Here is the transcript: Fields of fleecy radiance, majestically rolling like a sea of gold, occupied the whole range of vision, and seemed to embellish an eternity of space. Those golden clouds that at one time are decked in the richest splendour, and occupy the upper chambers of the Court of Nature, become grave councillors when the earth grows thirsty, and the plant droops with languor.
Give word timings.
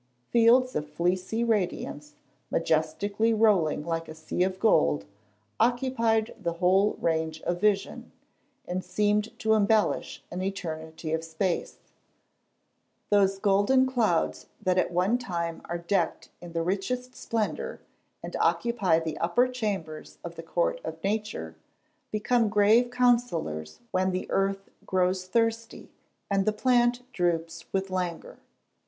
Fields 0.31 0.75
of 0.75 0.89
fleecy 0.89 1.43
radiance, 1.43 2.15
majestically 2.49 3.35
rolling 3.35 3.85
like 3.85 4.07
a 4.09 4.15
sea 4.15 4.41
of 4.41 4.57
gold, 4.59 5.05
occupied 5.59 6.33
the 6.39 6.53
whole 6.53 6.95
range 6.99 7.39
of 7.43 7.61
vision, 7.61 8.11
and 8.65 8.83
seemed 8.83 9.37
to 9.37 9.53
embellish 9.53 10.23
an 10.31 10.41
eternity 10.41 11.13
of 11.13 11.23
space. 11.23 11.77
Those 13.11 13.37
golden 13.37 13.85
clouds 13.85 14.47
that 14.59 14.79
at 14.79 14.89
one 14.91 15.19
time 15.19 15.61
are 15.65 15.77
decked 15.77 16.29
in 16.41 16.53
the 16.53 16.63
richest 16.63 17.15
splendour, 17.15 17.79
and 18.23 18.35
occupy 18.37 18.97
the 18.97 19.19
upper 19.19 19.47
chambers 19.47 20.17
of 20.23 20.33
the 20.33 20.41
Court 20.41 20.81
of 20.83 20.97
Nature, 21.03 21.55
become 22.09 22.49
grave 22.49 22.89
councillors 22.89 23.81
when 23.91 24.09
the 24.13 24.25
earth 24.31 24.67
grows 24.83 25.27
thirsty, 25.27 25.91
and 26.27 26.47
the 26.47 26.53
plant 26.53 27.03
droops 27.13 27.71
with 27.71 27.91
languor. 27.91 28.39